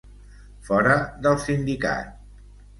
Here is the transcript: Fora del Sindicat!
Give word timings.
Fora 0.69 0.95
del 1.27 1.39
Sindicat! 1.45 2.13